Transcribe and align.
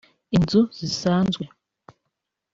inzu 0.37 0.61
zisazwe 0.77 1.43